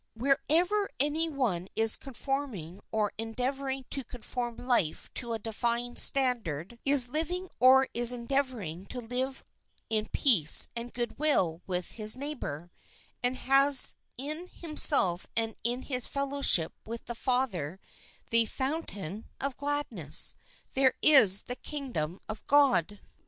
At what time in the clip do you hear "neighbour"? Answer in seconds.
12.17-12.71